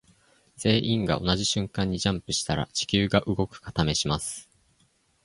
[0.57, 4.49] 全員が同じ瞬間にジャンプしたら地球が動くか試します。